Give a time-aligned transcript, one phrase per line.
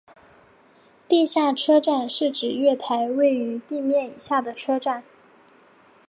[1.07, 5.03] 地下车站是指月台位于地面以下的车站。